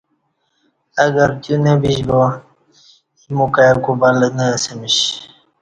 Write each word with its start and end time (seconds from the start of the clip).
اگر 1.05 1.29
تیو 1.41 1.55
نہ 1.63 1.73
بیش 1.81 1.97
با 2.07 2.21
ایمو 3.23 3.45
کائی 3.53 3.75
کو 3.83 3.91
بلہ 4.01 4.27
نہ 4.37 4.45
اسہ 4.55 4.73
میش۔ 4.79 4.97